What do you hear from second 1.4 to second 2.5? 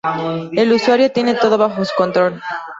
bajo su control.